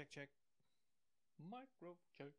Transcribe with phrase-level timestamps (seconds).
[0.00, 0.28] check, check.
[1.38, 2.32] Micro check.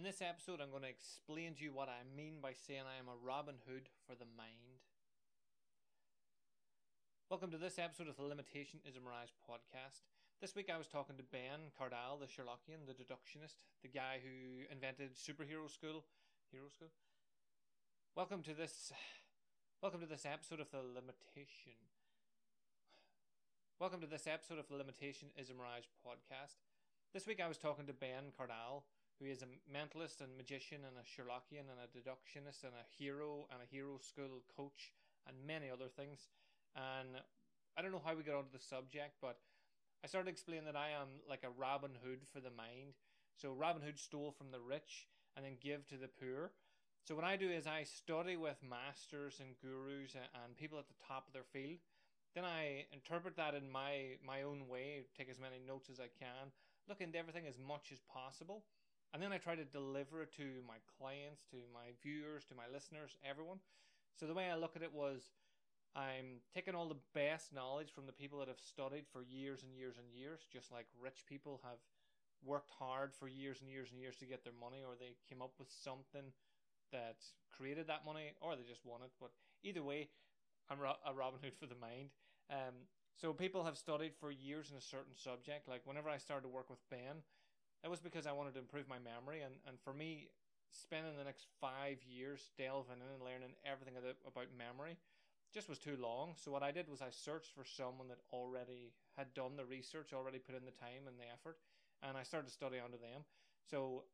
[0.00, 2.96] In this episode, I'm going to explain to you what I mean by saying I
[2.96, 4.80] am a Robin Hood for the mind.
[7.28, 10.08] Welcome to this episode of the Limitation is a Mirage podcast.
[10.40, 14.64] This week I was talking to Ben Cardall, the Sherlockian, the deductionist, the guy who
[14.72, 16.08] invented superhero school,
[16.48, 16.96] hero school.
[18.16, 18.96] Welcome to this
[19.84, 21.76] welcome to this episode of the Limitation.
[23.76, 26.56] Welcome to this episode of the Limitation is a Mirage podcast.
[27.12, 28.88] This week I was talking to Ben Cardall,
[29.20, 33.46] who is a mentalist and magician and a Sherlockian and a deductionist and a hero
[33.52, 34.92] and a hero school coach
[35.28, 36.28] and many other things.
[36.74, 37.20] And
[37.76, 39.36] I don't know how we got onto the subject, but
[40.02, 42.96] I started explaining that I am like a Robin Hood for the mind.
[43.36, 46.52] So Robin Hood stole from the rich and then give to the poor.
[47.04, 51.04] So what I do is I study with masters and gurus and people at the
[51.06, 51.78] top of their field.
[52.34, 56.08] Then I interpret that in my my own way, take as many notes as I
[56.18, 56.52] can,
[56.88, 58.64] look into everything as much as possible.
[59.12, 62.70] And then I try to deliver it to my clients, to my viewers, to my
[62.72, 63.58] listeners, everyone.
[64.14, 65.32] So the way I look at it was
[65.96, 69.74] I'm taking all the best knowledge from the people that have studied for years and
[69.74, 71.82] years and years, just like rich people have
[72.44, 75.42] worked hard for years and years and years to get their money, or they came
[75.42, 76.30] up with something
[76.92, 77.18] that
[77.50, 79.10] created that money, or they just won it.
[79.20, 79.30] But
[79.64, 80.08] either way,
[80.70, 82.10] I'm a Robin Hood for the mind.
[82.50, 82.86] Um,
[83.20, 85.68] so people have studied for years in a certain subject.
[85.68, 87.22] Like whenever I started to work with Ben,
[87.82, 90.28] it was because I wanted to improve my memory, and, and for me,
[90.70, 94.96] spending the next five years delving in and learning everything about memory
[95.52, 96.34] just was too long.
[96.38, 100.14] So what I did was I searched for someone that already had done the research,
[100.14, 101.58] already put in the time and the effort,
[102.06, 103.26] and I started to study under them.
[103.66, 104.04] So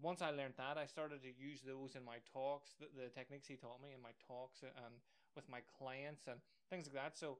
[0.00, 3.48] once I learned that, I started to use those in my talks, the, the techniques
[3.48, 4.94] he taught me in my talks and
[5.34, 7.16] with my clients and things like that.
[7.16, 7.38] So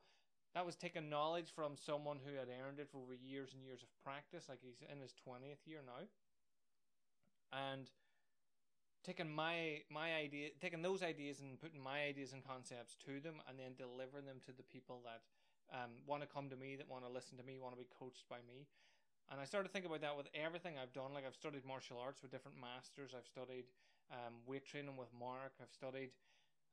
[0.54, 3.88] that was taking knowledge from someone who had earned it over years and years of
[4.04, 6.04] practice, like he's in his twentieth year now,
[7.52, 7.90] and
[9.04, 13.40] taking my my idea, taking those ideas and putting my ideas and concepts to them,
[13.48, 15.22] and then delivering them to the people that
[15.72, 17.88] um, want to come to me, that want to listen to me, want to be
[17.98, 18.66] coached by me.
[19.30, 21.14] And I started to think about that with everything I've done.
[21.14, 23.12] Like I've studied martial arts with different masters.
[23.16, 23.64] I've studied
[24.10, 25.56] um, weight training with Mark.
[25.62, 26.10] I've studied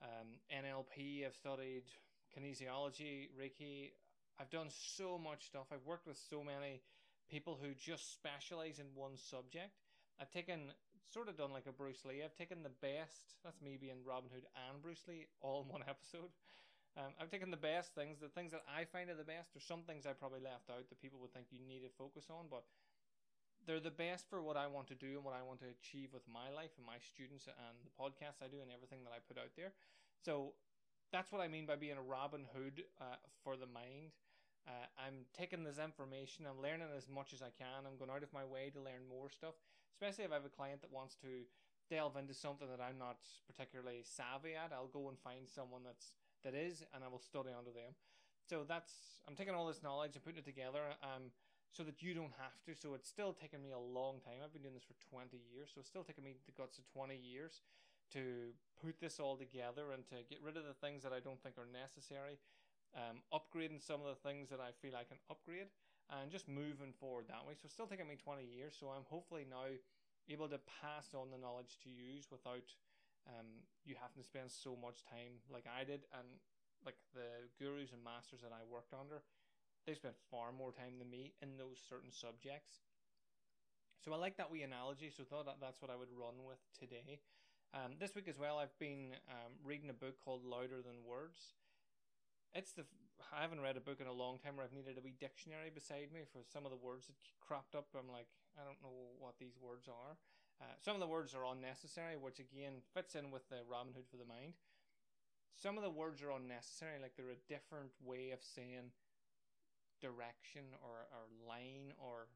[0.01, 1.25] um, NLP.
[1.25, 1.88] I've studied
[2.35, 3.91] kinesiology, Reiki.
[4.40, 5.67] I've done so much stuff.
[5.72, 6.81] I've worked with so many
[7.29, 9.75] people who just specialize in one subject.
[10.19, 10.72] I've taken
[11.12, 12.22] sort of done like a Bruce Lee.
[12.23, 13.38] I've taken the best.
[13.44, 16.29] That's me being Robin Hood and Bruce Lee all in one episode.
[16.97, 19.53] Um, I've taken the best things, the things that I find are the best.
[19.53, 22.28] There's some things I probably left out that people would think you need to focus
[22.34, 22.66] on, but
[23.66, 26.09] they're the best for what I want to do and what I want to achieve
[26.11, 29.22] with my life and my students and the podcasts I do and everything that I
[29.22, 29.72] put out there.
[30.25, 30.57] So
[31.12, 34.14] that's what I mean by being a Robin Hood uh, for the mind.
[34.67, 37.88] Uh, I'm taking this information, I'm learning as much as I can.
[37.88, 39.58] I'm going out of my way to learn more stuff,
[39.90, 41.50] especially if I have a client that wants to
[41.90, 43.17] delve into something that I'm not
[43.50, 44.70] particularly savvy at.
[44.70, 46.14] I'll go and find someone that's
[46.46, 47.97] that is, and I will study under them.
[48.46, 48.94] So that's
[49.26, 50.94] I'm taking all this knowledge and putting it together.
[51.02, 51.34] Um,
[51.72, 52.73] so that you don't have to.
[52.73, 54.41] So it's still taking me a long time.
[54.41, 56.85] I've been doing this for 20 years, so it's still taking me the guts of
[56.90, 57.61] 20 years
[58.14, 61.41] to put this all together and to get rid of the things that I don't
[61.41, 62.40] think are necessary,
[62.96, 65.70] um, upgrading some of the things that I feel I can upgrade,
[66.09, 67.53] and just moving forward that way.
[67.53, 69.70] So it's still taking me 20 years, so I'm hopefully now
[70.29, 72.66] able to pass on the knowledge to use without
[73.28, 76.28] um, you having to spend so much time like I did, and
[76.85, 79.22] like the gurus and masters that I worked under,
[79.85, 82.82] they spent far more time than me in those certain subjects.
[84.00, 86.59] So I like that wee analogy, so thought that that's what I would run with
[86.78, 87.20] today.
[87.70, 91.54] Um, this week as well, I've been um, reading a book called Louder Than Words.
[92.54, 92.82] It's the
[93.30, 95.70] I haven't read a book in a long time where I've needed a wee dictionary
[95.70, 97.86] beside me for some of the words that cropped up.
[97.94, 100.18] I'm like, I don't know what these words are.
[100.58, 104.10] Uh, some of the words are unnecessary, which again fits in with the Robin Hood
[104.10, 104.58] for the mind.
[105.54, 108.98] Some of the words are unnecessary, like they're a different way of saying
[110.02, 112.32] direction or, or line or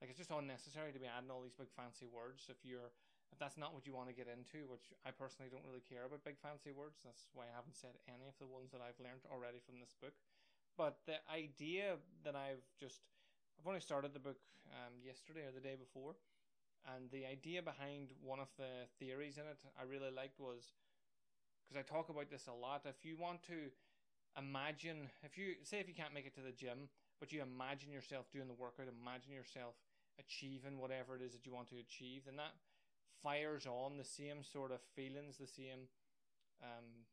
[0.00, 2.94] like it's just unnecessary to be adding all these big fancy words if you're
[3.32, 6.08] if that's not what you want to get into, which I personally don't really care
[6.08, 8.98] about big fancy words, that's why I haven't said any of the ones that I've
[9.00, 10.16] learned already from this book.
[10.76, 13.04] But the idea that I've just,
[13.58, 14.40] I've only started the book
[14.72, 16.16] um, yesterday or the day before,
[16.86, 20.72] and the idea behind one of the theories in it I really liked was
[21.66, 22.86] because I talk about this a lot.
[22.88, 23.68] If you want to
[24.38, 26.88] imagine, if you say if you can't make it to the gym,
[27.20, 29.74] but you imagine yourself doing the workout, imagine yourself
[30.18, 32.54] achieving whatever it is that you want to achieve, then that
[33.22, 35.88] fires on the same sort of feelings, the same
[36.62, 37.06] um,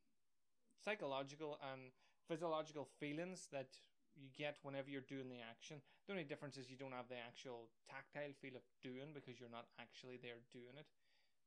[0.83, 1.91] psychological and
[2.27, 3.67] physiological feelings that
[4.15, 5.81] you get whenever you're doing the action.
[6.07, 9.51] The only difference is you don't have the actual tactile feel of doing because you're
[9.51, 10.87] not actually there doing it.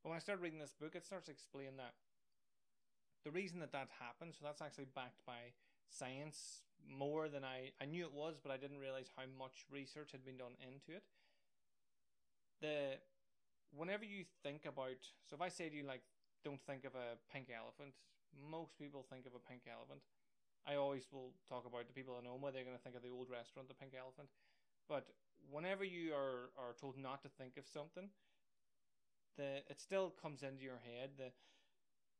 [0.02, 1.94] But when I started reading this book, it starts to explain that
[3.24, 5.56] the reason that that happens, so that's actually backed by
[5.90, 10.12] science more than I, I knew it was, but I didn't realize how much research
[10.12, 11.02] had been done into it.
[12.60, 12.98] The
[13.74, 16.02] whenever you think about, so if I say to you, like,
[16.44, 17.94] don't think of a pink elephant,
[18.36, 20.00] most people think of a pink elephant.
[20.68, 23.08] I always will talk about the people in Omagh, they're going to think of the
[23.08, 24.28] old restaurant, the Pink Elephant.
[24.88, 25.08] But
[25.48, 28.12] whenever you are, are told not to think of something,
[29.36, 31.16] the it still comes into your head.
[31.16, 31.32] The,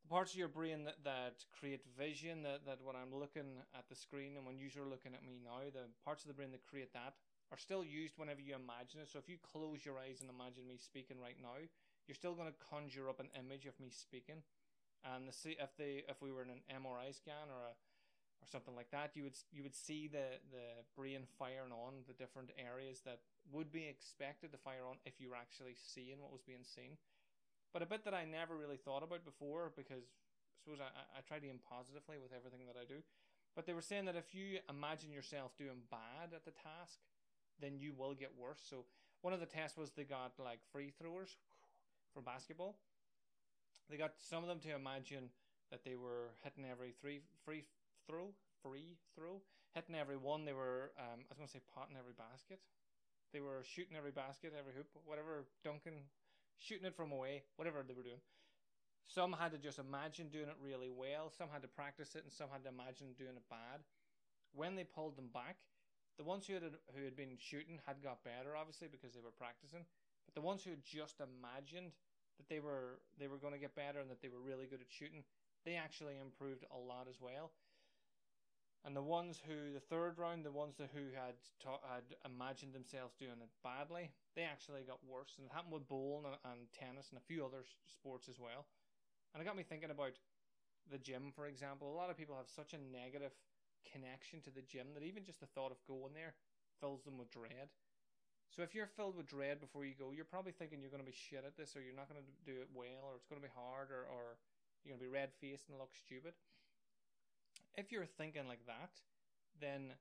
[0.00, 3.88] the parts of your brain that, that create vision, that, that when I'm looking at
[3.88, 6.64] the screen and when you're looking at me now, the parts of the brain that
[6.64, 7.14] create that
[7.50, 9.08] are still used whenever you imagine it.
[9.08, 11.56] So if you close your eyes and imagine me speaking right now,
[12.06, 14.44] you're still going to conjure up an image of me speaking.
[15.04, 17.74] And the, if they if we were in an MRI scan or a
[18.38, 22.14] or something like that, you would you would see the the brain firing on the
[22.14, 26.32] different areas that would be expected to fire on if you were actually seeing what
[26.32, 26.98] was being seen.
[27.72, 31.20] But a bit that I never really thought about before because I suppose I, I
[31.26, 33.04] try to aim positively with everything that I do.
[33.54, 37.02] But they were saying that if you imagine yourself doing bad at the task,
[37.60, 38.60] then you will get worse.
[38.68, 38.84] So
[39.22, 41.36] one of the tests was they got like free throwers
[42.14, 42.76] for basketball.
[43.90, 45.30] They got some of them to imagine
[45.70, 47.64] that they were hitting every three free
[48.06, 48.32] throw,
[48.62, 49.42] free throw,
[49.74, 50.44] hitting every one.
[50.44, 52.60] They were um, I was to say potting every basket.
[53.32, 56.08] They were shooting every basket, every hoop, whatever, dunking,
[56.58, 58.24] shooting it from away, whatever they were doing.
[59.06, 61.32] Some had to just imagine doing it really well.
[61.36, 63.80] Some had to practice it, and some had to imagine doing it bad.
[64.52, 65.56] When they pulled them back,
[66.18, 69.34] the ones who had who had been shooting had got better, obviously because they were
[69.38, 69.86] practicing.
[70.26, 71.94] But the ones who had just imagined
[72.36, 74.82] that they were they were going to get better and that they were really good
[74.82, 75.22] at shooting,
[75.64, 77.52] they actually improved a lot as well.
[78.84, 83.14] And the ones who the third round, the ones who had ta- had imagined themselves
[83.18, 85.34] doing it badly, they actually got worse.
[85.38, 88.66] And it happened with bowling and, and tennis and a few other sports as well.
[89.34, 90.18] And it got me thinking about
[90.90, 91.92] the gym, for example.
[91.92, 93.32] A lot of people have such a negative
[93.86, 96.34] connection to the gym that even just the thought of going there
[96.80, 97.70] fills them with dread.
[98.48, 101.08] So if you're filled with dread before you go, you're probably thinking you're going to
[101.08, 103.40] be shit at this, or you're not going to do it well, or it's going
[103.40, 104.40] to be hard, or, or
[104.82, 106.32] you're going to be red faced and look stupid.
[107.76, 108.96] If you're thinking like that,
[109.60, 109.92] then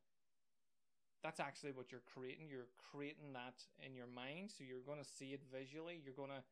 [1.21, 2.47] that's actually what you're creating.
[2.47, 5.99] You're creating that in your mind, so you're going to see it visually.
[5.99, 6.45] You're going to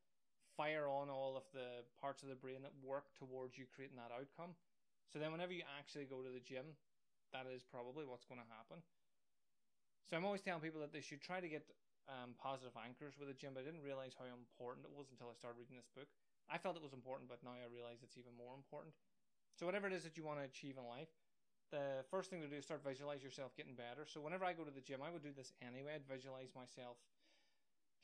[0.58, 4.12] fire on all of the parts of the brain that work towards you creating that
[4.12, 4.56] outcome.
[5.12, 6.76] So then, whenever you actually go to the gym,
[7.36, 8.80] that is probably what's going to happen.
[10.08, 11.68] So I'm always telling people that they should try to get
[12.08, 15.28] um, positive anchors with the gym, but I didn't realize how important it was until
[15.28, 16.08] I started reading this book.
[16.48, 18.96] I felt it was important, but now I realize it's even more important.
[19.58, 21.10] So whatever it is that you want to achieve in life,
[21.74, 24.06] the first thing to do is start visualize yourself getting better.
[24.06, 25.98] So whenever I go to the gym, I would do this anyway.
[25.98, 27.02] I'd visualize myself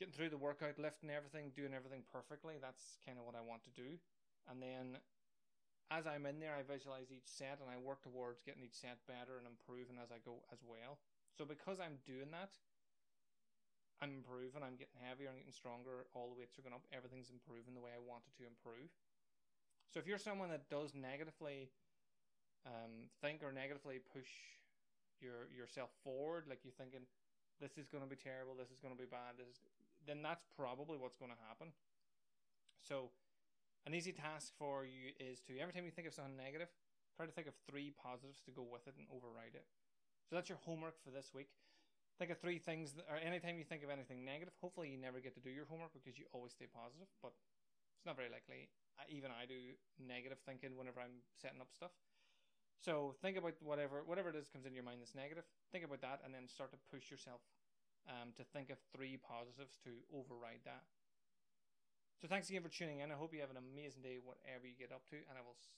[0.02, 2.58] getting through the workout, lifting everything, doing everything perfectly.
[2.58, 3.94] That's kind of what I want to do.
[4.50, 4.98] And then
[5.90, 9.02] as I'm in there, I visualize each set and I work towards getting each set
[9.08, 11.02] better and improving as I go as well.
[11.34, 12.54] So because I'm doing that,
[14.02, 17.30] I'm improving, I'm getting heavier, I'm getting stronger, all the weights are going up, everything's
[17.30, 18.90] improving the way I want it to improve.
[19.94, 21.70] So if you're someone that does negatively
[22.66, 24.26] um, think or negatively push
[25.22, 27.06] your yourself forward, like you're thinking,
[27.62, 29.58] this is going to be terrible, this is going to be bad, this is,
[30.02, 31.70] then that's probably what's going to happen.
[32.82, 33.14] So
[33.86, 36.68] an easy task for you is to every time you think of something negative,
[37.16, 39.66] try to think of three positives to go with it and override it.
[40.30, 41.50] So that's your homework for this week.
[42.18, 45.18] Think of three things, that, or anytime you think of anything negative, hopefully you never
[45.18, 47.34] get to do your homework because you always stay positive, but
[47.98, 48.70] it's not very likely.
[49.08, 51.90] Even I do negative thinking whenever I'm setting up stuff.
[52.82, 55.46] So think about whatever whatever it is comes in your mind that's negative.
[55.70, 57.40] Think about that, and then start to push yourself
[58.10, 60.82] um, to think of three positives to override that.
[62.22, 63.10] So thanks again for tuning in.
[63.10, 65.58] I hope you have an amazing day, whatever you get up to, and I will.
[65.58, 65.74] S-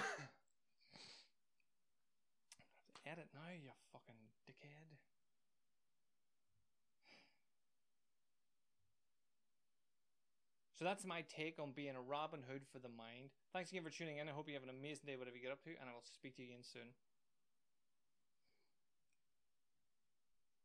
[3.12, 4.16] edit now, you fucking
[4.48, 4.96] dickhead.
[10.72, 13.28] So that's my take on being a Robin Hood for the mind.
[13.52, 14.26] Thanks again for tuning in.
[14.26, 16.00] I hope you have an amazing day, whatever you get up to, and I will
[16.08, 16.96] speak to you again soon.